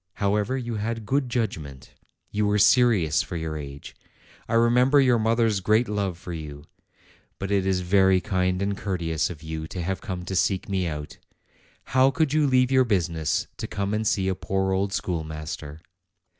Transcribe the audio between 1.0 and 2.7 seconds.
good judgment; you were